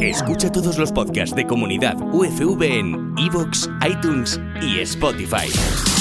Escucha 0.00 0.50
todos 0.50 0.78
los 0.78 0.92
podcasts 0.92 1.34
de 1.34 1.44
Comunidad 1.44 1.96
UFV 2.12 2.62
en 2.62 3.14
iVoox, 3.18 3.68
iTunes 3.84 4.40
y 4.62 4.78
Spotify. 4.80 5.97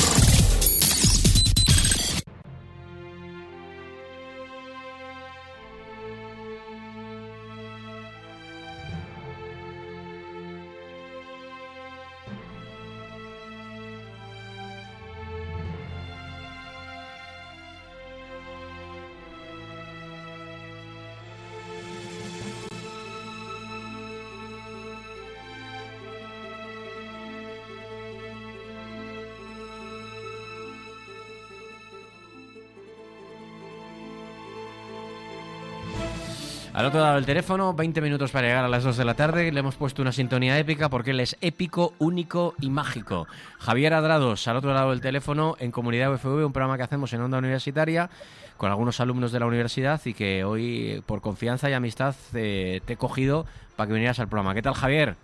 Al 36.77 36.85
otro 36.85 36.99
lado 36.99 37.15
del 37.15 37.25
teléfono, 37.25 37.73
20 37.73 38.01
minutos 38.01 38.29
para 38.29 38.49
llegar 38.49 38.63
a 38.63 38.67
las 38.67 38.83
2 38.83 38.97
de 38.97 39.03
la 39.03 39.15
tarde. 39.15 39.51
Le 39.51 39.61
hemos 39.61 39.75
puesto 39.75 40.03
una 40.03 40.11
sintonía 40.11 40.59
épica 40.59 40.89
porque 40.89 41.09
él 41.09 41.19
es 41.19 41.35
épico, 41.41 41.95
único 41.97 42.53
y 42.61 42.69
mágico. 42.69 43.25
Javier 43.57 43.95
Adrados, 43.95 44.47
al 44.47 44.57
otro 44.57 44.75
lado 44.75 44.91
del 44.91 45.01
teléfono, 45.01 45.55
en 45.57 45.71
Comunidad 45.71 46.13
UFV, 46.13 46.45
un 46.45 46.53
programa 46.53 46.77
que 46.77 46.83
hacemos 46.83 47.11
en 47.13 47.21
Onda 47.21 47.39
Universitaria 47.39 48.11
con 48.57 48.69
algunos 48.69 48.99
alumnos 48.99 49.31
de 49.31 49.39
la 49.39 49.47
universidad 49.47 49.99
y 50.05 50.13
que 50.13 50.43
hoy, 50.43 51.01
por 51.07 51.19
confianza 51.19 51.67
y 51.67 51.73
amistad, 51.73 52.13
eh, 52.35 52.79
te 52.85 52.93
he 52.93 52.97
cogido 52.97 53.47
para 53.75 53.87
que 53.87 53.93
vinieras 53.93 54.19
al 54.19 54.27
programa. 54.27 54.53
¿Qué 54.53 54.61
tal, 54.61 54.75
Javier? 54.75 55.15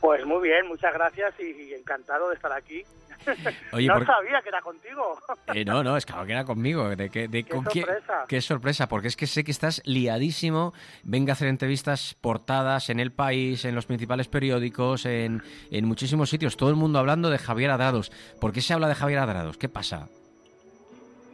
Pues 0.00 0.24
muy 0.26 0.48
bien, 0.48 0.68
muchas 0.68 0.94
gracias 0.94 1.34
y 1.40 1.74
encantado 1.74 2.28
de 2.28 2.36
estar 2.36 2.52
aquí. 2.52 2.84
Oye, 3.72 3.86
no 3.88 3.94
por- 3.94 4.06
sabía 4.06 4.40
que 4.42 4.48
era 4.48 4.60
contigo. 4.62 5.18
Eh, 5.54 5.64
no, 5.64 5.82
no, 5.82 5.96
es 5.96 6.04
claro 6.04 6.26
que 6.26 6.32
era 6.32 6.44
conmigo. 6.44 6.88
De, 6.94 7.08
que- 7.08 7.26
de 7.28 7.42
Qué 7.44 7.50
con 7.50 7.64
sorpresa. 7.64 8.24
qué 8.28 8.40
sorpresa, 8.42 8.86
porque 8.88 9.08
es 9.08 9.16
que 9.16 9.26
sé 9.26 9.44
que 9.44 9.50
estás 9.50 9.80
liadísimo. 9.86 10.74
Venga 11.04 11.32
a 11.32 11.34
hacer 11.34 11.48
entrevistas 11.48 12.14
portadas 12.20 12.90
en 12.90 13.00
El 13.00 13.12
País, 13.12 13.64
en 13.64 13.74
los 13.74 13.86
principales 13.86 14.28
periódicos, 14.28 15.06
en, 15.06 15.42
en 15.70 15.84
muchísimos 15.86 16.28
sitios. 16.28 16.56
Todo 16.58 16.68
el 16.68 16.76
mundo 16.76 16.98
hablando 16.98 17.30
de 17.30 17.38
Javier 17.38 17.70
Adrados. 17.70 18.12
¿Por 18.40 18.52
qué 18.52 18.60
se 18.60 18.74
habla 18.74 18.88
de 18.88 18.94
Javier 18.94 19.20
Adrados? 19.20 19.56
¿Qué 19.56 19.68
pasa? 19.70 20.08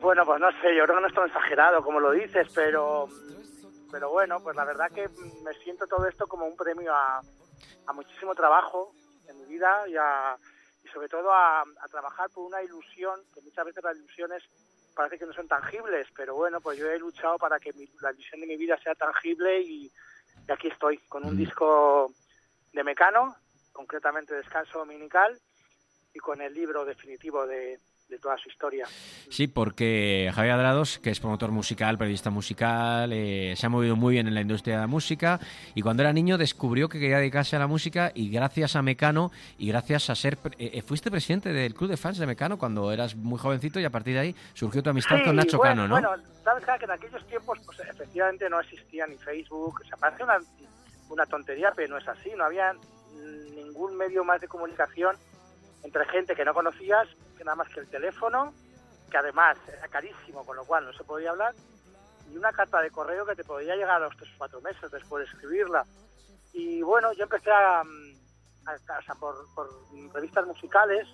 Bueno, 0.00 0.24
pues 0.24 0.40
no 0.40 0.50
sé, 0.60 0.76
yo 0.76 0.84
creo 0.84 0.96
que 0.96 1.02
no 1.02 1.08
es 1.08 1.14
tan 1.14 1.26
exagerado 1.26 1.82
como 1.82 1.98
lo 1.98 2.12
dices, 2.12 2.46
pero, 2.54 3.08
pero 3.90 4.10
bueno, 4.10 4.38
pues 4.40 4.54
la 4.54 4.64
verdad 4.64 4.90
que 4.94 5.08
me 5.42 5.52
siento 5.64 5.86
todo 5.86 6.06
esto 6.06 6.26
como 6.26 6.44
un 6.46 6.56
premio 6.56 6.94
a, 6.94 7.20
a 7.86 7.92
muchísimo 7.94 8.34
trabajo 8.34 8.92
en 9.28 9.38
mi 9.38 9.46
vida 9.46 9.88
y, 9.88 9.96
a- 9.96 10.36
y 10.84 10.88
sobre 10.88 11.08
todo 11.08 11.32
a, 11.32 11.62
a 11.62 11.88
trabajar 11.88 12.30
por 12.30 12.44
una 12.44 12.62
ilusión, 12.62 13.20
que 13.32 13.40
muchas 13.40 13.64
veces 13.64 13.82
las 13.82 13.96
ilusiones 13.96 14.42
parece 14.94 15.18
que 15.18 15.26
no 15.26 15.32
son 15.32 15.48
tangibles, 15.48 16.06
pero 16.14 16.34
bueno, 16.34 16.60
pues 16.60 16.78
yo 16.78 16.88
he 16.88 16.98
luchado 16.98 17.38
para 17.38 17.58
que 17.58 17.72
mi- 17.72 17.88
la 18.00 18.12
ilusión 18.12 18.40
de 18.42 18.46
mi 18.46 18.56
vida 18.56 18.78
sea 18.82 18.94
tangible 18.94 19.60
y, 19.60 19.90
y 20.46 20.52
aquí 20.52 20.68
estoy, 20.68 20.98
con 21.08 21.24
un 21.24 21.34
Mm. 21.34 21.38
disco 21.38 22.14
de 22.72 22.84
Mecano, 22.84 23.36
concretamente 23.72 24.34
Descanso 24.34 24.78
Dominical, 24.78 25.40
y 26.12 26.18
con 26.20 26.40
el 26.40 26.54
libro 26.54 26.84
definitivo 26.84 27.46
de, 27.46 27.80
de 28.08 28.18
toda 28.18 28.36
su 28.36 28.48
historia. 28.48 28.86
Sí, 29.30 29.46
porque 29.46 30.30
Javier 30.34 30.54
Adrados, 30.54 30.98
que 30.98 31.10
es 31.10 31.20
promotor 31.20 31.50
musical, 31.50 31.96
periodista 31.98 32.30
musical, 32.30 33.10
eh, 33.12 33.54
se 33.56 33.66
ha 33.66 33.68
movido 33.68 33.96
muy 33.96 34.14
bien 34.14 34.28
en 34.28 34.34
la 34.34 34.40
industria 34.42 34.76
de 34.76 34.80
la 34.82 34.86
música 34.86 35.40
y 35.74 35.82
cuando 35.82 36.02
era 36.02 36.12
niño 36.12 36.36
descubrió 36.38 36.88
que 36.88 37.00
quería 37.00 37.18
dedicarse 37.18 37.56
a 37.56 37.58
la 37.58 37.66
música 37.66 38.12
y 38.14 38.30
gracias 38.30 38.76
a 38.76 38.82
Mecano 38.82 39.32
y 39.58 39.68
gracias 39.68 40.10
a 40.10 40.14
ser... 40.14 40.36
pre- 40.36 40.54
eh, 40.58 40.82
fuiste 40.82 41.10
presidente 41.10 41.52
del 41.52 41.74
club 41.74 41.90
de 41.90 41.96
fans 41.96 42.18
de 42.18 42.26
Mecano 42.26 42.58
cuando 42.58 42.92
eras 42.92 43.16
muy 43.16 43.38
jovencito 43.38 43.80
y 43.80 43.84
a 43.84 43.90
partir 43.90 44.14
de 44.14 44.20
ahí 44.20 44.36
surgió 44.52 44.82
tu 44.82 44.90
amistad 44.90 45.16
Sí, 45.16 45.24
con 45.24 45.36
Nacho 45.36 45.56
bueno, 45.56 45.82
Cano, 45.82 45.88
¿no? 45.88 45.94
Bueno, 46.08 46.24
sabes 46.44 46.64
que 46.64 46.84
en 46.84 46.90
aquellos 46.90 47.26
tiempos, 47.26 47.58
pues 47.64 47.80
efectivamente 47.80 48.48
no 48.50 48.60
existía 48.60 49.06
ni 49.06 49.16
Facebook. 49.16 49.80
O 49.82 49.88
sea, 49.88 49.96
parece 49.96 50.22
una, 50.24 50.38
una 51.08 51.26
tontería, 51.26 51.72
pero 51.74 51.88
no 51.94 51.98
es 51.98 52.06
así. 52.06 52.30
No 52.36 52.44
había 52.44 52.74
ningún 53.54 53.96
medio 53.96 54.24
más 54.24 54.40
de 54.40 54.48
comunicación 54.48 55.16
entre 55.82 56.04
gente 56.06 56.34
que 56.34 56.44
no 56.44 56.54
conocías, 56.54 57.06
nada 57.44 57.56
más 57.56 57.68
que 57.68 57.80
el 57.80 57.88
teléfono, 57.88 58.52
que 59.10 59.16
además 59.18 59.56
era 59.68 59.86
carísimo, 59.88 60.44
con 60.44 60.56
lo 60.56 60.64
cual 60.64 60.84
no 60.86 60.92
se 60.92 61.04
podía 61.04 61.30
hablar, 61.30 61.54
y 62.30 62.36
una 62.36 62.52
carta 62.52 62.80
de 62.80 62.90
correo 62.90 63.24
que 63.26 63.36
te 63.36 63.44
podía 63.44 63.76
llegar 63.76 63.96
a 64.02 64.06
los 64.06 64.16
tres 64.16 64.30
o 64.34 64.38
cuatro 64.38 64.60
meses 64.60 64.90
después 64.90 65.24
de 65.26 65.32
escribirla. 65.32 65.84
Y 66.52 66.82
bueno, 66.82 67.12
yo 67.12 67.24
empecé 67.24 67.50
a, 67.50 67.84
mm, 67.84 68.68
a- 68.68 69.14
o 69.14 69.14
por 69.54 69.68
revistas 70.12 70.46
musicales, 70.46 71.06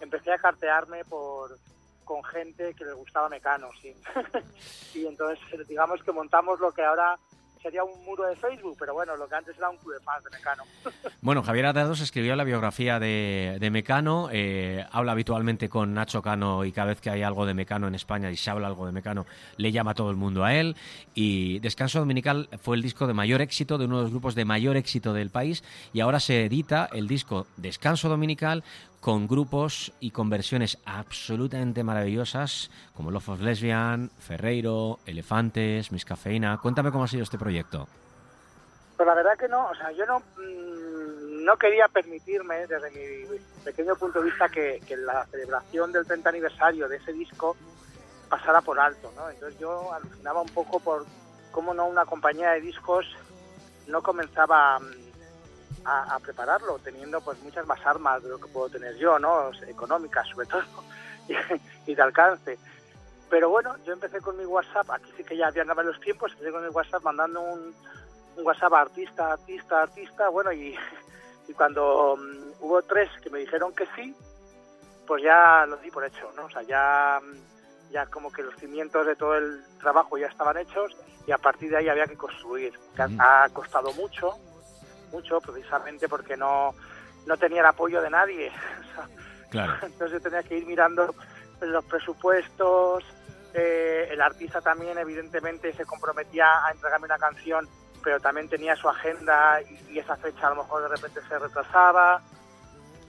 empecé 0.00 0.32
a 0.32 0.38
cartearme 0.38 1.04
por 1.04 1.56
con 2.04 2.24
gente 2.24 2.72
que 2.74 2.86
les 2.86 2.94
gustaba 2.94 3.28
Mecano, 3.28 3.68
sí. 3.82 3.94
y 4.94 5.06
entonces 5.06 5.68
digamos 5.68 6.02
que 6.02 6.10
montamos 6.10 6.58
lo 6.58 6.72
que 6.72 6.82
ahora 6.82 7.18
sería 7.62 7.84
un 7.84 8.04
muro 8.04 8.24
de 8.24 8.36
Facebook, 8.36 8.76
pero 8.78 8.94
bueno, 8.94 9.16
lo 9.16 9.28
que 9.28 9.34
antes 9.34 9.56
era 9.56 9.68
un 9.68 9.76
club 9.76 9.94
de 9.94 10.00
fans 10.00 10.24
de 10.24 10.30
Mecano. 10.30 10.62
Bueno, 11.20 11.42
Javier 11.42 11.66
Adrados 11.66 12.00
escribió 12.00 12.36
la 12.36 12.44
biografía 12.44 13.00
de, 13.00 13.58
de 13.60 13.70
Mecano, 13.70 14.28
eh, 14.32 14.86
habla 14.92 15.12
habitualmente 15.12 15.68
con 15.68 15.92
Nacho 15.92 16.22
Cano 16.22 16.64
y 16.64 16.70
cada 16.70 16.88
vez 16.88 17.00
que 17.00 17.10
hay 17.10 17.22
algo 17.22 17.44
de 17.44 17.54
Mecano 17.54 17.88
en 17.88 17.96
España 17.96 18.30
y 18.30 18.36
se 18.36 18.50
habla 18.50 18.68
algo 18.68 18.86
de 18.86 18.92
Mecano, 18.92 19.26
le 19.56 19.72
llama 19.72 19.90
a 19.90 19.94
todo 19.94 20.10
el 20.10 20.16
mundo 20.16 20.44
a 20.44 20.54
él. 20.54 20.76
Y 21.14 21.58
Descanso 21.58 21.98
Dominical 21.98 22.48
fue 22.62 22.76
el 22.76 22.82
disco 22.82 23.06
de 23.06 23.14
mayor 23.14 23.42
éxito, 23.42 23.78
de 23.78 23.86
uno 23.86 23.96
de 23.96 24.02
los 24.04 24.10
grupos 24.12 24.36
de 24.36 24.44
mayor 24.44 24.76
éxito 24.76 25.12
del 25.12 25.30
país, 25.30 25.64
y 25.92 26.00
ahora 26.00 26.20
se 26.20 26.44
edita 26.44 26.88
el 26.92 27.08
disco 27.08 27.46
Descanso 27.56 28.08
Dominical 28.08 28.62
con 29.00 29.28
grupos 29.28 29.92
y 30.00 30.10
con 30.10 30.28
versiones 30.28 30.78
absolutamente 30.84 31.84
maravillosas 31.84 32.70
como 32.94 33.10
Love 33.10 33.30
of 33.30 33.40
Lesbian, 33.40 34.10
Ferreiro, 34.18 34.98
Elefantes, 35.06 35.92
Miss 35.92 36.04
Cafeína. 36.04 36.58
Cuéntame 36.58 36.90
cómo 36.90 37.04
ha 37.04 37.08
sido 37.08 37.22
este 37.22 37.38
proyecto. 37.38 37.86
Pues 38.96 39.06
la 39.06 39.14
verdad 39.14 39.38
que 39.38 39.48
no, 39.48 39.68
o 39.68 39.74
sea, 39.74 39.92
yo 39.92 40.04
no, 40.06 40.18
mm, 40.18 41.44
no 41.44 41.56
quería 41.56 41.86
permitirme, 41.88 42.66
desde 42.66 42.90
mi 42.90 43.38
pequeño 43.64 43.94
punto 43.94 44.18
de 44.18 44.24
vista, 44.26 44.48
que, 44.48 44.80
que 44.86 44.96
la 44.96 45.24
celebración 45.26 45.92
del 45.92 46.04
30 46.04 46.28
aniversario 46.28 46.88
de 46.88 46.96
ese 46.96 47.12
disco 47.12 47.56
pasara 48.28 48.60
por 48.60 48.78
alto, 48.80 49.12
¿no? 49.16 49.30
Entonces 49.30 49.58
yo 49.60 49.92
alucinaba 49.92 50.42
un 50.42 50.48
poco 50.48 50.80
por 50.80 51.06
cómo 51.52 51.72
no 51.72 51.86
una 51.86 52.04
compañía 52.04 52.50
de 52.50 52.60
discos 52.60 53.06
no 53.86 54.02
comenzaba 54.02 54.78
mm, 54.78 55.07
a, 55.84 56.14
a 56.14 56.18
prepararlo, 56.20 56.78
teniendo 56.78 57.20
pues 57.20 57.38
muchas 57.42 57.66
más 57.66 57.84
armas 57.86 58.22
de 58.22 58.28
lo 58.30 58.38
que 58.40 58.48
puedo 58.48 58.68
tener 58.68 58.96
yo, 58.96 59.18
¿no? 59.18 59.50
Económicas 59.66 60.26
sobre 60.28 60.46
todo, 60.46 60.62
y, 61.28 61.90
y 61.90 61.94
de 61.94 62.02
alcance. 62.02 62.58
Pero 63.30 63.50
bueno, 63.50 63.76
yo 63.84 63.92
empecé 63.92 64.20
con 64.20 64.36
mi 64.38 64.44
WhatsApp, 64.46 64.90
aquí 64.90 65.12
sí 65.16 65.24
que 65.24 65.36
ya 65.36 65.48
habían 65.48 65.66
cambiado 65.66 65.90
los 65.92 66.00
tiempos, 66.00 66.32
empecé 66.32 66.50
con 66.50 66.62
mi 66.62 66.68
WhatsApp 66.68 67.02
mandando 67.02 67.40
un, 67.40 67.74
un 68.36 68.46
WhatsApp 68.46 68.72
a 68.72 68.80
artista, 68.80 69.32
artista, 69.32 69.82
artista, 69.82 70.28
bueno, 70.30 70.50
y, 70.52 70.74
y 71.48 71.52
cuando 71.52 72.16
mm, 72.16 72.64
hubo 72.64 72.82
tres 72.82 73.10
que 73.22 73.30
me 73.30 73.40
dijeron 73.40 73.74
que 73.74 73.86
sí, 73.94 74.14
pues 75.06 75.22
ya 75.22 75.64
lo 75.66 75.76
di 75.78 75.90
por 75.90 76.04
hecho, 76.04 76.30
¿no? 76.36 76.44
O 76.46 76.50
sea, 76.50 76.62
ya, 76.62 77.20
mm, 77.22 77.92
ya 77.92 78.06
como 78.06 78.30
que 78.32 78.42
los 78.42 78.54
cimientos 78.56 79.06
de 79.06 79.16
todo 79.16 79.34
el 79.36 79.62
trabajo 79.80 80.16
ya 80.18 80.26
estaban 80.26 80.56
hechos 80.58 80.94
y 81.26 81.32
a 81.32 81.38
partir 81.38 81.70
de 81.70 81.78
ahí 81.78 81.88
había 81.88 82.06
que 82.06 82.16
construir. 82.16 82.78
Ha- 82.98 83.04
Ujú. 83.06 83.16
Ha 83.18 83.48
costado 83.50 83.92
mucho, 83.92 84.32
mucho, 85.10 85.40
precisamente 85.40 86.08
porque 86.08 86.36
no, 86.36 86.74
no 87.26 87.36
tenía 87.36 87.60
el 87.60 87.66
apoyo 87.66 88.00
de 88.02 88.10
nadie. 88.10 88.52
Claro. 89.50 89.72
entonces 89.82 90.22
tenía 90.22 90.42
que 90.42 90.58
ir 90.58 90.66
mirando 90.66 91.14
los 91.62 91.84
presupuestos, 91.86 93.02
eh, 93.54 94.08
el 94.10 94.20
artista 94.20 94.60
también 94.60 94.98
evidentemente 94.98 95.72
se 95.72 95.86
comprometía 95.86 96.66
a 96.66 96.70
entregarme 96.70 97.06
una 97.06 97.16
canción, 97.16 97.66
pero 98.04 98.20
también 98.20 98.50
tenía 98.50 98.76
su 98.76 98.90
agenda 98.90 99.62
y, 99.62 99.94
y 99.94 99.98
esa 100.00 100.16
fecha 100.16 100.48
a 100.48 100.50
lo 100.50 100.56
mejor 100.56 100.82
de 100.82 100.88
repente 100.88 101.20
se 101.26 101.38
retrasaba. 101.38 102.20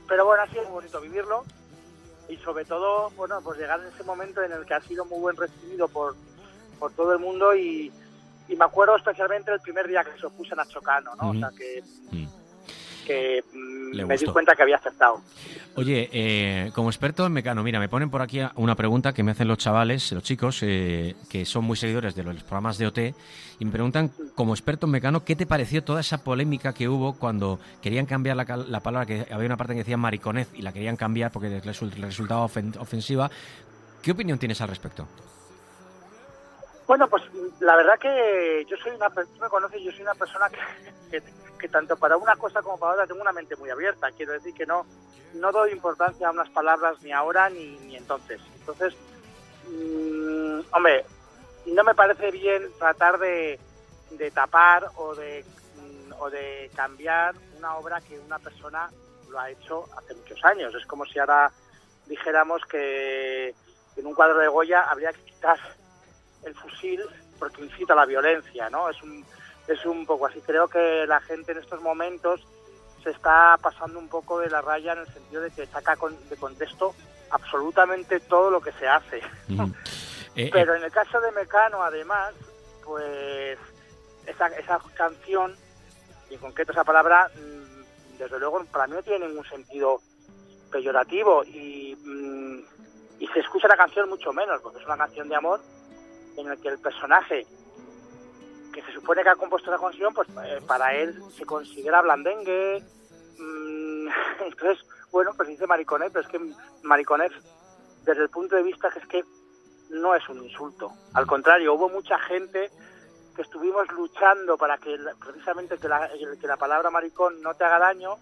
Pero 0.07 0.25
bueno, 0.25 0.43
ha 0.43 0.47
sido 0.47 0.63
muy 0.63 0.71
bonito 0.71 1.01
vivirlo 1.01 1.43
y 2.29 2.37
sobre 2.37 2.63
todo, 2.63 3.09
bueno, 3.17 3.41
pues 3.43 3.59
llegar 3.59 3.79
en 3.81 3.87
ese 3.87 4.03
momento 4.03 4.41
en 4.41 4.51
el 4.51 4.65
que 4.65 4.75
ha 4.75 4.81
sido 4.81 5.03
muy 5.05 5.19
buen 5.19 5.35
recibido 5.35 5.87
por, 5.87 6.15
por 6.79 6.93
todo 6.93 7.11
el 7.13 7.19
mundo 7.19 7.53
y, 7.55 7.91
y 8.49 8.55
me 8.55 8.65
acuerdo 8.65 8.95
especialmente 8.95 9.51
el 9.53 9.59
primer 9.61 9.87
día 9.87 10.03
que 10.03 10.19
se 10.19 10.25
opuso 10.25 10.53
a 10.53 10.57
Nacho 10.57 10.81
Cano, 10.81 11.11
¿no? 11.15 11.29
O 11.29 11.33
sea, 11.35 11.49
que, 11.57 11.81
Mm. 12.11 12.25
que 13.05 13.43
mm, 13.53 13.91
Le 13.93 14.05
me 14.05 14.17
di 14.17 14.25
cuenta 14.25 14.55
que 14.55 14.63
había 14.63 14.75
acertado. 14.77 15.21
Oye, 15.75 16.09
eh, 16.11 16.71
como 16.73 16.89
experto 16.89 17.25
en 17.25 17.31
mecano, 17.31 17.63
mira, 17.63 17.79
me 17.79 17.87
ponen 17.89 18.09
por 18.09 18.21
aquí 18.21 18.39
una 18.55 18.75
pregunta 18.75 19.13
que 19.13 19.23
me 19.23 19.31
hacen 19.31 19.47
los 19.47 19.57
chavales, 19.57 20.11
los 20.11 20.23
chicos, 20.23 20.59
eh, 20.63 21.15
que 21.29 21.45
son 21.45 21.63
muy 21.65 21.77
seguidores 21.77 22.15
de 22.15 22.23
los 22.23 22.43
programas 22.43 22.77
de 22.77 22.87
OT, 22.87 22.99
y 23.59 23.65
me 23.65 23.71
preguntan, 23.71 24.11
como 24.35 24.53
experto 24.53 24.85
en 24.87 24.91
mecano, 24.91 25.23
¿qué 25.23 25.35
te 25.35 25.45
pareció 25.45 25.83
toda 25.83 26.01
esa 26.01 26.23
polémica 26.23 26.73
que 26.73 26.87
hubo 26.89 27.13
cuando 27.13 27.59
querían 27.81 28.05
cambiar 28.05 28.35
la, 28.37 28.45
la 28.45 28.79
palabra, 28.81 29.05
que 29.05 29.25
había 29.33 29.45
una 29.47 29.57
parte 29.57 29.73
que 29.73 29.79
decía 29.79 29.97
mariconez 29.97 30.49
y 30.53 30.61
la 30.61 30.71
querían 30.73 30.95
cambiar 30.95 31.31
porque 31.31 31.49
les 31.49 31.79
resultaba 31.99 32.45
ofen- 32.45 32.77
ofensiva? 32.79 33.29
¿Qué 34.01 34.11
opinión 34.11 34.37
tienes 34.39 34.61
al 34.61 34.69
respecto? 34.69 35.07
Bueno, 36.89 37.07
pues 37.07 37.21
la 37.59 37.75
verdad 37.75 37.99
que 37.99 38.65
yo 38.67 38.75
soy 38.77 38.93
una 38.93 39.11
persona, 39.11 39.43
me 39.43 39.49
conoces, 39.49 39.79
yo 39.79 39.91
soy 39.91 40.01
una 40.01 40.15
persona 40.15 40.49
que, 41.59 41.69
tanto 41.69 41.95
para 41.95 42.17
una 42.17 42.35
cosa 42.35 42.63
como 42.63 42.79
para 42.79 42.93
otra 42.93 43.05
tengo 43.05 43.21
una 43.21 43.31
mente 43.31 43.55
muy 43.57 43.69
abierta. 43.69 44.11
Quiero 44.11 44.33
decir 44.33 44.55
que 44.55 44.65
no, 44.65 44.87
no 45.35 45.51
doy 45.51 45.71
importancia 45.71 46.27
a 46.27 46.31
unas 46.31 46.49
palabras 46.49 46.99
ni 47.03 47.11
ahora 47.11 47.47
ni, 47.51 47.77
ni 47.81 47.95
entonces. 47.95 48.41
Entonces, 48.57 48.95
mm, 49.67 50.61
hombre, 50.71 51.05
no 51.67 51.83
me 51.83 51.93
parece 51.93 52.31
bien 52.31 52.67
tratar 52.79 53.19
de, 53.19 53.59
de 54.09 54.31
tapar 54.31 54.89
o 54.95 55.13
de, 55.13 55.45
mm, 55.75 56.13
o 56.17 56.31
de 56.31 56.71
cambiar 56.75 57.35
una 57.55 57.77
obra 57.77 58.01
que 58.01 58.17
una 58.17 58.39
persona 58.39 58.89
lo 59.29 59.39
ha 59.39 59.51
hecho 59.51 59.85
hace 59.95 60.15
muchos 60.15 60.43
años. 60.43 60.73
Es 60.73 60.87
como 60.87 61.05
si 61.05 61.19
ahora 61.19 61.51
dijéramos 62.07 62.65
que 62.65 63.53
en 63.95 64.07
un 64.07 64.15
cuadro 64.15 64.39
de 64.39 64.47
Goya 64.47 64.85
habría 64.89 65.13
que 65.13 65.21
quitar 65.21 65.59
el 66.43 66.55
fusil 66.55 67.01
porque 67.37 67.61
incita 67.63 67.93
a 67.93 67.97
la 67.97 68.05
violencia, 68.05 68.69
¿no? 68.69 68.89
Es 68.89 69.01
un, 69.03 69.25
es 69.67 69.85
un 69.85 70.05
poco 70.05 70.25
así. 70.27 70.41
Creo 70.41 70.67
que 70.67 71.05
la 71.07 71.21
gente 71.21 71.51
en 71.53 71.59
estos 71.59 71.81
momentos 71.81 72.41
se 73.03 73.11
está 73.11 73.57
pasando 73.61 73.97
un 73.99 74.09
poco 74.09 74.39
de 74.39 74.49
la 74.49 74.61
raya 74.61 74.91
en 74.93 74.99
el 74.99 75.07
sentido 75.13 75.41
de 75.41 75.51
que 75.51 75.65
saca 75.67 75.95
con- 75.95 76.29
de 76.29 76.35
contexto 76.35 76.93
absolutamente 77.31 78.19
todo 78.19 78.49
lo 78.51 78.59
que 78.61 78.71
se 78.73 78.87
hace. 78.87 79.21
Mm. 79.47 79.71
Eh, 80.35 80.43
eh, 80.45 80.49
Pero 80.53 80.75
en 80.75 80.83
el 80.83 80.91
caso 80.91 81.19
de 81.19 81.31
Mecano, 81.31 81.81
además, 81.83 82.33
pues 82.85 83.57
esa, 84.27 84.47
esa 84.47 84.79
canción, 84.93 85.53
y 86.29 86.35
en 86.35 86.39
concreto 86.39 86.71
esa 86.71 86.83
palabra, 86.83 87.29
mm, 87.35 88.17
desde 88.19 88.39
luego 88.39 88.63
para 88.71 88.85
mí 88.87 88.93
no 88.93 89.01
tiene 89.03 89.27
ningún 89.27 89.43
sentido 89.45 89.99
peyorativo 90.71 91.43
y, 91.43 91.95
mm, 92.05 92.59
y 93.19 93.27
se 93.27 93.39
escucha 93.39 93.67
la 93.67 93.75
canción 93.75 94.07
mucho 94.07 94.31
menos, 94.31 94.61
porque 94.61 94.79
es 94.79 94.85
una 94.85 94.97
canción 94.97 95.27
de 95.27 95.35
amor 95.35 95.59
en 96.37 96.49
la 96.49 96.57
que 96.57 96.69
el 96.69 96.79
personaje 96.79 97.45
que 98.73 98.81
se 98.83 98.91
supone 98.93 99.23
que 99.23 99.29
ha 99.29 99.35
compuesto 99.35 99.71
la 99.71 99.77
canción, 99.77 100.13
pues 100.13 100.27
eh, 100.45 100.61
para 100.67 100.95
él 100.95 101.21
se 101.35 101.45
considera 101.45 102.01
blandengue. 102.01 102.83
mm, 103.37 104.07
entonces, 104.45 104.85
bueno, 105.11 105.31
pues 105.35 105.49
dice 105.49 105.67
mariconet, 105.67 106.11
pero 106.11 106.25
es 106.25 106.31
que 106.31 106.39
mariconet, 106.83 107.31
desde 108.03 108.23
el 108.23 108.29
punto 108.29 108.55
de 108.55 108.63
vista 108.63 108.89
que 108.89 108.99
es 108.99 109.07
que 109.07 109.23
no 109.89 110.15
es 110.15 110.27
un 110.29 110.43
insulto. 110.43 110.91
Al 111.13 111.25
contrario, 111.25 111.73
hubo 111.73 111.89
mucha 111.89 112.17
gente 112.19 112.69
que 113.35 113.41
estuvimos 113.41 113.87
luchando 113.91 114.57
para 114.57 114.77
que 114.77 114.97
precisamente 115.19 115.77
que 115.77 115.87
la, 115.87 116.09
que 116.39 116.47
la 116.47 116.57
palabra 116.57 116.89
maricón 116.89 117.41
no 117.41 117.55
te 117.55 117.63
haga 117.63 117.79
daño, 117.79 118.17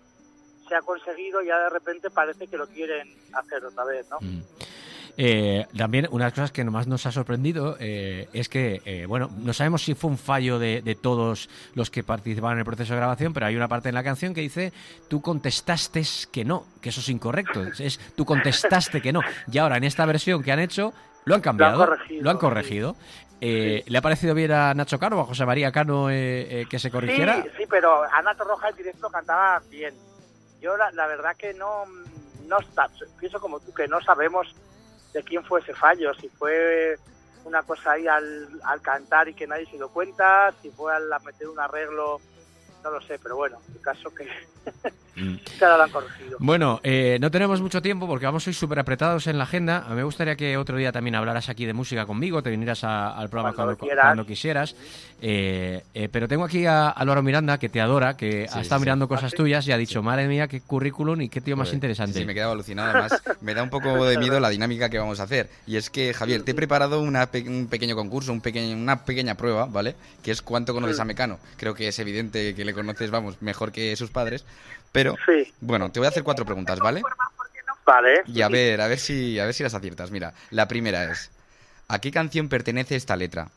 se 0.67 0.75
ha 0.75 0.81
conseguido 0.81 1.41
y 1.41 1.47
ya 1.47 1.59
de 1.59 1.69
repente 1.69 2.09
parece 2.09 2.47
que 2.47 2.57
lo 2.57 2.67
quieren 2.67 3.07
hacer 3.33 3.65
otra 3.65 3.83
vez, 3.85 4.07
¿no? 4.09 4.17
Mm. 4.21 4.56
Eh, 5.19 5.65
también 5.75 6.07
una 6.11 6.25
de 6.25 6.27
las 6.27 6.33
cosas 6.33 6.51
que 6.51 6.63
más 6.63 6.85
nos 6.85 7.05
ha 7.07 7.11
sorprendido 7.11 7.75
eh, 7.79 8.29
es 8.33 8.49
que, 8.49 8.81
eh, 8.85 9.07
bueno, 9.07 9.31
no 9.39 9.51
sabemos 9.51 9.83
si 9.83 9.95
fue 9.95 10.11
un 10.11 10.17
fallo 10.17 10.59
de, 10.59 10.83
de 10.83 10.93
todos 10.93 11.49
los 11.73 11.89
que 11.89 12.03
participaban 12.03 12.57
en 12.57 12.59
el 12.59 12.65
proceso 12.65 12.93
de 12.93 12.99
grabación, 12.99 13.33
pero 13.33 13.47
hay 13.47 13.55
una 13.55 13.67
parte 13.67 13.89
en 13.89 13.95
la 13.95 14.03
canción 14.03 14.35
que 14.35 14.41
dice, 14.41 14.71
tú 15.09 15.21
contestaste 15.21 16.03
que 16.31 16.45
no, 16.45 16.65
que 16.81 16.89
eso 16.89 16.99
es 17.01 17.09
incorrecto, 17.09 17.63
es 17.79 17.99
tú 18.15 18.25
contestaste 18.25 19.01
que 19.01 19.11
no. 19.11 19.21
Y 19.51 19.57
ahora 19.57 19.77
en 19.77 19.85
esta 19.85 20.05
versión 20.05 20.43
que 20.43 20.51
han 20.51 20.59
hecho, 20.59 20.93
lo 21.25 21.33
han 21.33 21.41
cambiado, 21.41 21.79
corregido, 21.79 22.23
lo 22.23 22.29
han 22.29 22.37
corregido. 22.37 22.95
Eh, 23.41 23.83
¿Le 23.85 23.97
ha 23.97 24.01
parecido 24.01 24.33
bien 24.33 24.51
a 24.51 24.73
Nacho 24.73 24.97
Cano 24.97 25.17
o 25.17 25.21
a 25.21 25.25
José 25.25 25.45
María 25.45 25.71
Cano 25.71 26.09
eh, 26.09 26.61
eh, 26.61 26.65
que 26.69 26.79
se 26.79 26.89
corrigiera? 26.89 27.43
Sí, 27.43 27.49
sí, 27.57 27.63
pero 27.69 28.03
Ana 28.11 28.33
Torroja 28.35 28.69
en 28.69 28.75
directo 28.75 29.09
cantaba 29.09 29.61
bien. 29.69 29.93
Yo 30.59 30.75
la, 30.75 30.91
la 30.91 31.05
verdad 31.05 31.35
que 31.35 31.53
no, 31.53 31.85
no 32.47 32.59
está, 32.59 32.89
pienso 33.19 33.39
como 33.39 33.59
tú, 33.59 33.73
que 33.73 33.87
no 33.87 34.01
sabemos 34.01 34.55
de 35.13 35.23
quién 35.23 35.43
fue 35.43 35.59
ese 35.59 35.73
fallo, 35.73 36.13
si 36.15 36.29
fue 36.29 36.97
una 37.45 37.63
cosa 37.63 37.93
ahí 37.93 38.07
al, 38.07 38.47
al 38.63 38.81
cantar 38.81 39.29
y 39.29 39.33
que 39.33 39.47
nadie 39.47 39.65
se 39.65 39.77
dio 39.77 39.89
cuenta, 39.89 40.53
si 40.61 40.69
fue 40.69 40.93
al 40.93 41.09
meter 41.23 41.47
un 41.47 41.59
arreglo, 41.59 42.19
no 42.83 42.91
lo 42.91 43.01
sé, 43.01 43.19
pero 43.21 43.35
bueno, 43.35 43.57
el 43.73 43.81
caso 43.81 44.13
que, 44.13 44.27
Mm. 45.15 45.35
que 45.57 45.65
ahora 45.65 45.77
lo 45.77 45.83
han 45.83 45.89
corregido. 45.89 46.37
Bueno, 46.39 46.79
eh, 46.83 47.17
no 47.21 47.31
tenemos 47.31 47.61
mucho 47.61 47.81
tiempo 47.81 48.05
porque 48.05 48.25
vamos 48.25 48.45
hoy 48.47 48.53
súper 48.53 48.77
apretados 48.79 49.25
en 49.27 49.37
la 49.37 49.45
agenda. 49.45 49.83
A 49.85 49.89
mí 49.91 49.95
me 49.95 50.03
gustaría 50.03 50.35
que 50.35 50.57
otro 50.57 50.77
día 50.77 50.91
también 50.91 51.15
hablaras 51.15 51.49
aquí 51.49 51.65
de 51.65 51.73
música 51.73 52.05
conmigo, 52.05 52.43
te 52.43 52.49
vinieras 52.51 52.83
a- 52.83 53.17
al 53.17 53.29
programa 53.29 53.55
Cuando 53.55 53.77
cuando, 53.77 53.85
quieras. 53.85 54.05
cuando 54.05 54.25
quisieras. 54.25 54.75
Eh, 55.21 55.81
eh, 55.95 56.09
pero 56.11 56.27
tengo 56.27 56.43
aquí 56.43 56.65
a 56.67 56.89
Álvaro 56.89 57.23
Miranda, 57.23 57.57
que 57.57 57.69
te 57.69 57.81
adora, 57.81 58.15
que 58.15 58.45
ha 58.47 58.53
Sí, 58.55 58.59
estado 58.59 58.79
sí. 58.79 58.83
mirando 58.83 59.07
cosas 59.07 59.23
¿Ah, 59.25 59.29
sí? 59.31 59.37
tuyas 59.37 59.67
y 59.67 59.71
ha 59.71 59.77
dicho, 59.77 60.03
madre 60.03 60.27
mía, 60.27 60.47
qué 60.47 60.61
currículum 60.61 61.19
y 61.21 61.29
qué 61.29 61.41
tío 61.41 61.55
más 61.57 61.69
Joder, 61.69 61.75
interesante. 61.77 62.19
Sí, 62.19 62.25
me 62.25 62.33
he 62.33 62.35
quedado 62.35 62.51
alucinado. 62.51 62.89
Además, 62.91 63.19
me 63.41 63.55
da 63.55 63.63
un 63.63 63.69
poco 63.71 64.05
de 64.05 64.17
miedo 64.19 64.39
la 64.39 64.49
dinámica 64.49 64.89
que 64.89 64.99
vamos 64.99 65.19
a 65.19 65.23
hacer. 65.23 65.49
Y 65.65 65.77
es 65.77 65.89
que, 65.89 66.13
Javier, 66.13 66.43
te 66.43 66.51
he 66.51 66.53
preparado 66.55 67.01
una 67.01 67.25
pe- 67.31 67.47
un 67.47 67.67
pequeño 67.67 67.95
concurso, 67.95 68.31
un 68.31 68.41
pequeño, 68.41 68.75
una 68.75 69.03
pequeña 69.05 69.33
prueba, 69.35 69.65
¿vale? 69.65 69.95
Que 70.21 70.29
es 70.31 70.41
cuánto 70.43 70.73
conoces 70.75 70.99
a 70.99 71.05
Mecano. 71.05 71.39
Creo 71.57 71.73
que 71.73 71.87
es 71.87 71.97
evidente 71.97 72.53
que 72.53 72.63
le 72.65 72.73
conoces, 72.77 73.11
vamos, 73.11 73.41
mejor 73.41 73.71
que 73.71 73.95
sus 73.95 74.09
padres. 74.11 74.45
Pero, 74.91 75.15
Sí, 75.25 75.53
bueno, 75.59 75.91
te 75.91 75.99
voy 75.99 76.05
a 76.07 76.09
hacer 76.09 76.23
cuatro 76.23 76.45
preguntas, 76.45 76.79
¿vale? 76.79 77.01
vale. 77.85 78.21
Y 78.25 78.41
a 78.41 78.47
ver, 78.47 78.79
a 78.81 78.87
ver 78.87 78.99
si, 78.99 79.39
a 79.39 79.45
ver 79.45 79.53
si 79.53 79.63
las 79.63 79.73
aciertas. 79.73 80.11
Mira, 80.11 80.33
la 80.51 80.67
primera 80.67 81.11
es, 81.11 81.31
¿a 81.87 81.99
qué 81.99 82.11
canción 82.11 82.49
pertenece 82.49 82.95
esta 82.95 83.15
letra? 83.15 83.49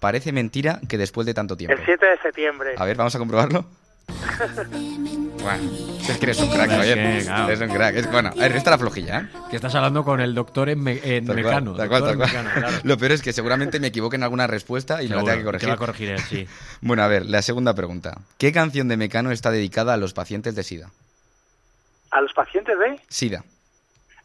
Parece 0.00 0.32
mentira 0.32 0.80
que 0.88 0.98
después 0.98 1.26
de 1.26 1.34
tanto 1.34 1.56
tiempo. 1.56 1.76
El 1.78 1.84
7 1.84 2.04
de 2.04 2.18
septiembre. 2.18 2.74
A 2.76 2.84
ver, 2.84 2.96
vamos 2.96 3.14
a 3.14 3.18
comprobarlo. 3.18 3.64
bueno, 5.44 5.70
es 6.08 6.18
que 6.18 6.24
eres 6.24 6.40
un 6.40 6.48
crack, 6.50 6.70
que, 6.70 7.22
claro. 7.24 7.48
Eres 7.48 7.60
un 7.60 7.68
crack. 7.68 7.94
Es, 7.96 8.10
bueno, 8.10 8.30
a 8.30 8.34
ver, 8.34 8.56
esta 8.56 8.70
la 8.70 8.78
flojilla, 8.78 9.18
¿eh? 9.20 9.28
Que 9.50 9.56
estás 9.56 9.74
hablando 9.76 10.02
con 10.04 10.20
el 10.20 10.34
doctor 10.34 10.68
en, 10.68 10.82
me- 10.82 11.00
en 11.04 11.26
Tal 11.26 11.34
cual, 11.42 11.44
Mecano. 11.44 11.74
tal 11.74 11.88
cual, 11.88 12.00
doctor 12.02 12.02
tal 12.02 12.10
en 12.12 12.18
cual. 12.18 12.44
Mecano, 12.44 12.68
claro. 12.68 12.76
Lo 12.88 12.98
peor 12.98 13.12
es 13.12 13.22
que 13.22 13.32
seguramente 13.32 13.78
me 13.78 13.86
equivoque 13.88 14.16
en 14.16 14.22
alguna 14.24 14.46
respuesta 14.46 15.02
y 15.02 15.08
me 15.08 15.14
la 15.14 15.20
Seguro, 15.20 15.24
tenga 15.32 15.38
que 15.38 15.44
corregir. 15.44 15.66
Te 15.66 15.70
va 15.70 15.74
a 15.74 15.78
corregir 15.78 16.10
él, 16.10 16.18
sí. 16.20 16.48
Bueno, 16.80 17.02
a 17.04 17.06
ver, 17.08 17.26
la 17.26 17.42
segunda 17.42 17.74
pregunta. 17.74 18.18
¿Qué 18.38 18.52
canción 18.52 18.88
de 18.88 18.96
Mecano 18.96 19.30
está 19.30 19.50
dedicada 19.50 19.94
a 19.94 19.96
los 19.96 20.12
pacientes 20.14 20.54
de 20.54 20.62
SIDA? 20.64 20.90
A 22.10 22.20
los 22.20 22.32
pacientes 22.32 22.76
de 22.78 23.00
SIDA. 23.08 23.44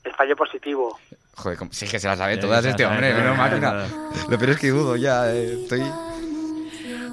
el 0.04 0.14
fallo 0.14 0.36
positivo. 0.36 1.00
Joder, 1.36 1.58
sí 1.72 1.88
que 1.88 2.00
se 2.00 2.08
la 2.08 2.18
sabe 2.18 2.38
todas 2.38 2.64
la 2.66 2.72
este 2.72 2.84
sabe 2.84 2.96
hombre, 2.96 3.14
menos 3.14 3.38
máquina. 3.38 3.88
Lo 4.30 4.38
peor 4.38 4.50
es 4.52 4.58
que 4.60 4.70
dudo 4.70 4.96
ya, 4.98 5.32
eh, 5.32 5.58
estoy... 5.62 5.82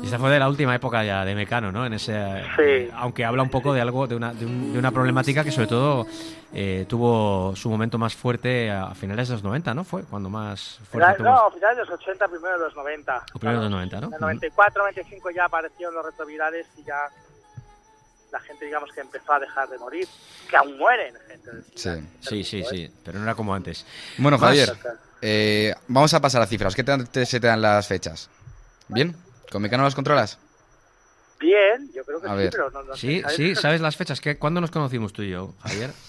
Esta 0.07 0.19
fue 0.19 0.31
de 0.31 0.39
la 0.39 0.49
última 0.49 0.75
época 0.75 1.05
ya 1.05 1.25
de 1.25 1.35
Mecano, 1.35 1.71
¿no? 1.73 1.85
En 1.85 1.93
ese, 1.95 2.13
Sí. 2.57 2.63
eh, 2.63 2.91
aunque 2.95 3.25
habla 3.25 3.43
un 3.43 3.51
poco 3.51 3.75
de 3.75 3.81
algo, 3.81 4.07
de 4.07 4.15
una, 4.15 4.33
de, 4.33 4.47
un- 4.47 4.73
de 4.73 4.79
una 4.79 4.91
problemática 4.93 5.43
que 5.45 5.51
sobre 5.51 5.67
todo 5.67 6.07
eh, 6.55 6.87
tuvo 6.89 7.55
su 7.57 7.69
momento 7.69 7.99
más 7.99 8.15
fuerte 8.15 8.71
a, 8.71 8.95
finales 8.95 9.29
de 9.29 9.35
los 9.35 9.43
90, 9.43 9.75
¿no? 9.75 9.85
Fue 9.85 10.05
cuando 10.05 10.31
más 10.31 10.79
fuerza 10.91 11.15
Final- 11.15 11.17
tuvo. 11.17 11.29
no, 11.29 11.51
finales 11.51 11.77
de 11.79 11.85
los 11.85 12.01
80, 12.01 12.29
primero 12.29 12.59
de 12.59 12.65
los 12.65 12.75
90. 12.77 13.25
O 13.35 13.39
primero 13.39 13.59
de 13.59 13.65
los 13.65 13.71
90, 13.73 14.01
¿no? 14.01 14.07
En 14.09 14.15
el 14.15 14.21
94, 14.21 14.83
95 14.83 15.31
ya 15.31 15.45
aparecieron 15.47 15.95
los 15.95 16.05
retrovirales 16.07 16.67
y 16.79 16.85
ya 16.85 16.97
la 18.33 18.41
gente, 18.41 18.65
digamos, 18.65 18.91
que 18.93 19.01
empezó 19.01 19.33
a 19.35 19.41
dejar 19.41 19.69
de 19.69 19.79
morir. 19.79 20.07
Que 20.49 20.57
aún 20.57 20.79
mueren 20.79 21.15
gente. 21.29 21.51
del 21.51 21.65
Sí. 21.75 21.91
Sí, 22.21 22.45
sí, 22.45 22.65
sí, 22.71 22.91
pero 23.05 23.19
no 23.19 23.25
era 23.25 23.35
como 23.35 23.55
antes. 23.55 23.85
Bueno. 24.19 24.39
Javier, 24.39 24.73
eh, 25.21 25.75
vamos 25.89 26.15
a 26.15 26.21
pasar 26.21 26.43
a 26.43 26.47
cifras. 26.47 26.75
¿Qué 26.77 26.85
te, 26.85 26.97
te- 27.07 27.27
se 27.27 27.41
te 27.41 27.47
dan 27.49 27.61
las 27.61 27.87
fechas? 27.89 28.31
¿Bien? 28.89 29.17
¿Con 29.51 29.63
Mecano 29.63 29.85
las 29.85 29.95
controlas? 29.95 30.39
Bien, 31.39 31.91
yo 31.95 32.05
creo 32.05 32.21
que 32.21 32.29
A 32.29 32.33
sí, 32.33 32.37
ver. 32.39 32.51
pero 32.51 32.71
no, 32.71 32.83
no 32.83 32.95
sé, 32.95 33.01
Sí, 33.01 33.21
¿sabes? 33.21 33.37
sí, 33.37 33.55
¿sabes 33.55 33.81
las 33.81 33.97
fechas? 33.97 34.21
¿Qué, 34.21 34.39
¿Cuándo 34.39 34.61
nos 34.61 34.71
conocimos 34.71 35.13
tú 35.13 35.23
y 35.23 35.31
yo, 35.31 35.55
Javier? 35.63 35.91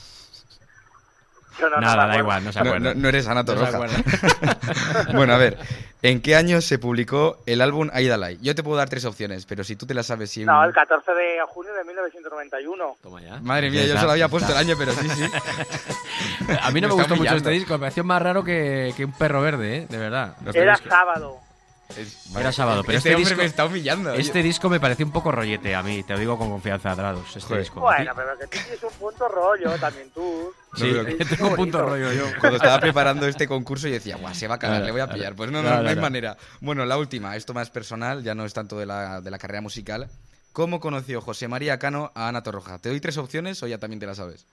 No, 1.60 1.68
no, 1.72 1.82
Nada, 1.82 2.06
da 2.06 2.18
igual, 2.20 2.44
no 2.44 2.52
se 2.52 2.60
No, 2.62 2.70
acuerda. 2.70 2.94
no- 2.94 3.02
no 3.02 3.10
eres 3.10 3.28
Ana 3.28 3.42
No 3.42 3.48
se 3.48 3.56
Torroja. 3.56 3.78
acuerda. 3.78 5.12
bueno, 5.16 5.34
a 5.34 5.38
ver, 5.38 5.58
¿en 6.04 6.22
qué 6.22 6.36
año 6.36 6.62
se 6.62 6.78
publicó 6.78 7.42
el 7.48 7.62
álbum 7.62 7.90
Aidalai? 7.92 8.38
Yo 8.44 8.54
te 8.54 8.62
puedo 8.62 8.78
dar 8.78 8.90
tres 8.90 9.06
opciones, 9.06 9.48
pero 9.48 9.64
si 9.64 9.76
tú 9.76 9.88
te 9.88 9.96
las 9.96 10.06
sabes... 10.06 10.30
Si... 10.30 10.46
No, 10.46 10.64
el 10.64 10.72
14 10.72 11.12
de 11.14 11.40
junio 11.48 11.74
de 11.74 11.84
1991. 11.84 12.98
Toma 13.02 13.22
ya. 13.24 13.40
Madre 13.42 13.72
mía, 13.72 13.86
yo 13.86 13.94
Esa. 13.94 14.02
solo 14.02 14.12
había 14.12 14.30
puesto 14.30 14.52
el 14.52 14.58
año, 14.60 14.76
pero 14.78 14.92
sí, 14.94 15.10
sí. 15.10 15.24
A 16.62 16.70
mí 16.70 16.80
no 16.80 16.90
me, 16.90 16.94
Me 16.94 17.02
está 17.02 17.10
gustó 17.10 17.16
mucho 17.16 17.36
este 17.38 17.50
disco, 17.50 17.74
me 17.74 17.80
pareció 17.80 18.04
más 18.04 18.22
raro 18.22 18.44
que, 18.44 18.94
que 18.96 19.06
un 19.06 19.14
perro 19.14 19.42
verde, 19.42 19.78
¿eh? 19.78 19.88
De 19.90 19.98
verdad. 19.98 20.36
Era 20.54 20.76
sábado. 20.88 21.40
Es- 21.96 22.36
Era 22.36 22.52
sábado, 22.52 22.84
pero 22.84 22.98
este, 22.98 23.10
este 23.10 23.16
hombre 23.16 23.30
disco- 23.32 23.42
me 23.42 23.46
está 23.46 23.66
humillando. 23.66 24.14
Este 24.14 24.44
disco 24.44 24.70
me 24.70 24.80
pareció 24.80 25.06
un 25.06 25.12
poco 25.12 25.32
rollete 25.32 25.74
a 25.74 25.82
mí, 25.82 26.04
te 26.04 26.14
lo 26.14 26.20
digo 26.20 26.38
con 26.38 26.50
confianza, 26.50 26.94
Drados. 26.96 27.28
Este 27.30 27.42
Joder. 27.42 27.60
disco. 27.62 27.80
Bueno, 27.80 28.12
pero 28.16 28.38
que 28.38 28.46
tú 28.48 28.58
tienes 28.64 28.84
un 28.84 28.94
punto 29.00 29.28
rollo, 29.30 29.72
también 29.80 30.10
tú. 30.12 30.52
Sí, 30.76 30.92
No, 30.92 31.06
que 31.06 31.26
tengo 31.26 31.48
un 31.50 31.56
punto 31.56 31.82
rollo 31.82 32.12
yo. 32.12 32.26
Cuando 32.40 32.58
estaba 32.58 32.80
preparando 32.80 33.26
este 33.26 33.48
concurso 33.48 33.88
yo 33.88 33.94
decía, 33.94 34.18
guau, 34.18 34.36
se 34.36 34.48
va 34.48 34.56
a 34.56 34.60
cagar, 34.60 34.78
Claro, 34.82 34.86
le 34.86 34.92
voy 34.92 35.02
a 35.02 35.08
pillar. 35.10 35.36
Pues 35.36 35.50
no, 35.50 35.60
no, 35.62 35.70
Claro, 35.70 35.84
no 35.84 35.90
hay 35.90 35.96
claro. 35.96 36.02
manera. 36.06 36.38
Bueno, 36.60 36.86
la 36.86 36.98
última, 36.98 37.36
esto 37.36 37.54
más 37.54 37.70
personal, 37.70 38.22
ya 38.24 38.36
no 38.36 38.44
es 38.46 38.54
tanto 38.54 38.78
de 38.78 38.86
la, 38.86 39.22
de 39.22 39.32
la 39.32 39.38
carrera 39.40 39.62
musical. 39.62 40.10
¿Cómo 40.52 40.80
conoció 40.80 41.22
José 41.22 41.48
María 41.48 41.80
Cano 41.80 42.12
a 42.16 42.28
Ana 42.28 42.44
Torroja? 42.44 42.80
¿Te 42.80 42.90
doy 42.90 43.00
tres 43.00 43.18
opciones 43.18 43.62
o 43.64 43.68
ya 43.68 43.78
también 43.78 44.00
te 44.00 44.08
la 44.08 44.16
sabes? 44.16 44.46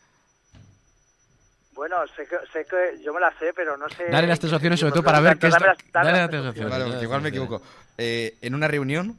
Bueno, 1.75 1.97
sé 2.17 2.27
que, 2.27 2.37
sé 2.53 2.65
que 2.65 3.03
yo 3.03 3.13
me 3.13 3.21
la 3.21 3.31
sé, 3.39 3.53
pero 3.55 3.77
no 3.77 3.89
sé. 3.89 4.05
Dale 4.11 4.27
las 4.29 4.39
tres 4.39 4.53
opciones, 4.53 4.79
sobre 4.81 4.93
todo 4.93 5.03
Pues 5.03 5.13
para 5.13 5.21
ver 5.21 5.39
qué 5.39 5.49
es. 5.49 5.53
dame 5.53 5.67
las- 5.67 5.79
dame 5.93 6.07
Dale 6.07 6.19
las 6.21 6.31
tres 6.31 6.47
opciones. 6.47 6.71
Vale, 6.73 6.85
porque 6.87 7.03
igual 7.05 7.23
me 7.23 7.29
equivoco. 7.31 7.63
Eh, 7.99 8.37
¿En 8.43 8.55
una 8.55 8.69
reunión? 8.69 9.19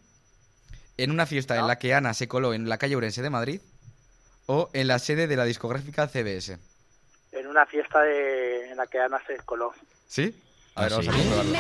¿En 0.98 1.12
una 1.12 1.26
fiesta 1.26 1.58
en 1.60 1.68
la 1.68 1.78
que 1.78 1.94
Ana 1.94 2.14
se 2.14 2.28
coló 2.28 2.54
en 2.54 2.70
la 2.70 2.78
calle 2.78 2.96
Orense 2.96 3.22
de 3.22 3.30
Madrid? 3.30 3.60
¿O 4.46 4.70
en 4.74 4.88
la 4.88 5.00
sede 5.00 5.28
de 5.28 5.36
la 5.36 5.44
discográfica 5.44 6.08
CBS? 6.08 6.58
En 7.34 7.48
una 7.48 7.66
fiesta 7.66 8.02
de, 8.02 8.70
en 8.72 8.78
la 8.78 8.88
que 8.88 9.00
Ana 9.00 9.22
se 9.28 9.36
coló. 9.38 9.74
¿Sí? 10.08 10.34
A 10.76 10.84
ver, 10.84 10.94
¿Ah, 10.94 10.96
vamos 10.98 11.08
a 11.08 11.12
sí? 11.12 11.18
comprobarlo. 11.18 11.58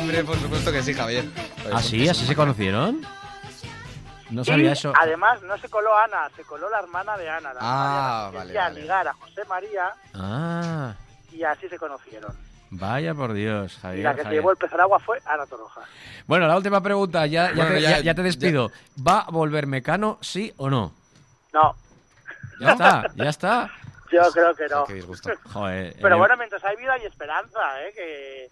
Hombre, 0.00 0.24
por 0.24 0.38
supuesto 0.38 0.70
que 0.72 0.82
sí, 0.82 0.94
Javier. 0.94 1.24
¿Ah, 1.72 1.82
sí? 1.82 2.08
¿Así 2.08 2.26
se 2.26 2.36
conocieron? 2.36 3.04
No 4.30 4.42
Y, 4.42 4.44
sabía 4.44 4.72
eso. 4.72 4.92
Además, 4.96 5.42
no 5.42 5.56
se 5.58 5.68
coló 5.68 5.96
Ana, 5.96 6.30
se 6.36 6.44
coló 6.44 6.68
la 6.70 6.78
hermana 6.80 7.16
de 7.16 7.28
Ana. 7.28 7.52
La 7.54 7.60
Ah, 7.60 7.64
hermana 7.64 7.90
de 7.90 7.98
Ana, 7.98 8.30
que 8.30 8.36
vale, 8.36 8.46
quería 8.48 8.62
vale. 8.62 8.80
ligar 8.80 9.08
a 9.08 9.12
José 9.14 9.44
María 9.48 9.92
Ah, 10.14 10.94
y 11.32 11.42
así 11.42 11.68
se 11.68 11.78
conocieron. 11.78 12.32
vaya 12.70 13.14
por 13.14 13.32
Dios, 13.32 13.76
y 13.76 13.80
Javier. 13.80 14.04
la 14.04 14.10
que 14.12 14.18
se 14.18 14.22
Javier. 14.24 14.40
llevó 14.40 14.50
el 14.52 14.56
pez 14.56 14.72
al 14.72 14.80
agua 14.80 14.98
fue 15.00 15.20
Ana 15.26 15.46
Toroja. 15.46 15.80
Bueno, 16.26 16.46
la 16.46 16.56
última 16.56 16.80
pregunta, 16.80 17.26
ya, 17.26 17.48
ya, 17.48 17.54
Bueno, 17.54 17.70
te, 17.74 17.80
ya- 17.82 17.90
ya- 17.90 18.00
ya 18.00 18.14
te 18.14 18.22
despido. 18.22 18.70
¿Va 19.06 19.20
a 19.22 19.30
volver 19.30 19.66
Mecano, 19.66 20.18
sí 20.20 20.52
o 20.56 20.70
no? 20.70 20.92
No, 21.52 21.74
Ya 22.60 22.72
está, 22.72 23.06
ya 23.16 23.28
está. 23.28 23.70
yo 24.12 24.22
creo 24.32 24.54
que 24.54 24.68
no. 24.68 24.84
Qué 24.84 24.94
disgusto. 24.94 25.30
Joder. 25.52 25.96
Pero 26.00 26.14
eh, 26.14 26.18
bueno, 26.18 26.36
mientras 26.36 26.62
hay 26.64 26.76
vida 26.76 26.92
hay 26.92 27.04
esperanza, 27.06 27.58
¿eh? 27.82 27.92
Que 27.94 28.50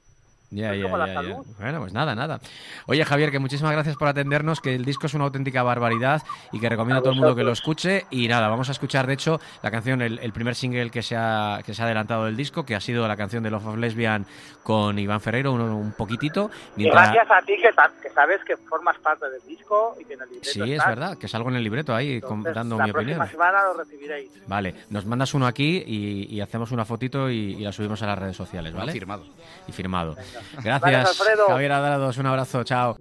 Ya, 0.51 0.75
ya, 0.75 0.89
ya. 0.89 1.37
Bueno, 1.59 1.81
pues 1.81 1.93
nada, 1.93 2.15
nada. 2.15 2.41
Oye, 2.87 3.05
Javier, 3.05 3.31
que 3.31 3.39
muchísimas 3.39 3.73
gracias 3.73 3.97
por 3.97 4.09
atendernos, 4.09 4.61
que 4.63 4.75
el 4.75 4.85
disco 4.85 5.07
es 5.07 5.13
una 5.13 5.25
auténtica 5.25 5.63
barbaridad 5.63 6.23
y 6.53 6.59
que 6.61 6.69
recomiendo 6.71 6.97
a 6.97 7.01
A 7.01 7.03
todo 7.03 7.13
el 7.13 7.19
mundo 7.19 7.37
que 7.37 7.45
lo 7.45 7.53
escuche. 7.53 8.07
Y 8.11 8.29
nada, 8.29 8.49
vamos 8.49 8.69
a 8.71 8.73
escuchar, 8.73 9.07
de 9.07 9.13
hecho, 9.13 9.41
la 9.63 9.71
canción, 9.71 10.01
el, 10.01 10.19
el 10.21 10.33
primer 10.33 10.55
single 10.55 10.91
que 10.91 11.03
se, 11.03 11.17
ha, 11.17 11.61
que 11.67 11.75
se 11.75 11.83
ha 11.83 11.85
adelantado 11.85 12.25
del 12.25 12.37
disco, 12.37 12.65
que 12.65 12.75
ha 12.75 12.81
sido 12.81 13.07
la 13.07 13.17
canción 13.17 13.43
de 13.43 13.51
Love 13.51 13.67
of 13.67 13.77
Lesbian 13.77 14.25
con 14.63 14.99
Iván 14.99 15.21
Ferreiro, 15.21 15.53
un, 15.53 15.61
un 15.61 15.93
poquitito. 15.93 16.51
y 16.77 16.83
Mientras- 16.85 17.13
gracias 17.13 17.31
a 17.31 17.43
ti 17.45 17.53
que, 17.61 17.73
sa- 17.73 17.91
que 18.03 18.09
sabes 18.11 18.41
que 18.45 18.57
formas 18.57 18.97
parte 18.99 19.29
del 19.29 19.43
disco 19.47 19.97
y 20.01 20.05
que 20.05 20.15
en 20.15 20.23
el 20.23 20.29
libreto 20.31 20.51
Sí, 20.51 20.73
es 20.73 20.85
verdad, 20.87 21.19
que 21.19 21.29
salgo 21.29 21.51
en 21.51 21.57
el 21.57 21.65
libreto 21.65 21.95
ahí 21.95 22.15
Entonces, 22.15 22.29
com- 22.45 22.55
dando 22.55 22.79
la 22.79 22.87
mi 22.87 22.93
próxima 22.93 23.17
opinión. 23.25 23.31
semana 23.31 23.59
lo 23.65 23.75
recibiréis. 23.83 24.31
Vale, 24.47 24.75
nos 24.89 25.05
mandas 25.05 25.35
uno 25.35 25.47
aquí 25.47 25.83
y, 25.87 26.35
y 26.35 26.41
hacemos 26.41 26.71
una 26.73 26.87
fotito 26.87 27.31
y, 27.31 27.55
y 27.55 27.61
la 27.65 27.73
subimos 27.73 28.01
a 28.03 28.07
las 28.07 28.19
redes 28.19 28.37
sociales, 28.37 28.73
¿vale? 28.73 28.93
firmado. 28.93 29.27
Y 29.67 29.73
firmado. 29.73 30.17
Gracias, 30.63 31.09
Alfredo. 31.21 31.47
Javier 31.49 31.73
Adrados, 31.73 32.19
un 32.19 32.27
abrazo, 32.27 32.65
chao. 32.65 32.97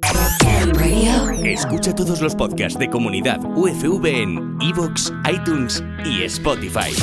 Escucha 1.43 1.95
todos 1.95 2.21
los 2.21 2.35
podcasts 2.35 2.77
de 2.79 2.89
Comunidad 2.89 3.39
UFV 3.43 4.05
en 4.05 4.57
iVoox, 4.61 5.11
iTunes 5.31 5.83
y 6.05 6.23
Spotify. 6.23 6.93